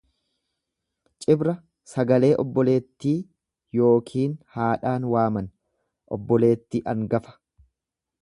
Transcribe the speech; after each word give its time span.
Cibra 1.25 1.51
sagalee 1.91 2.31
obboleettii 2.43 3.13
yookiin 3.81 4.33
haadhaan 4.57 5.07
waaman. 5.13 5.53
obboleettii 6.17 6.85
angafa. 6.95 7.37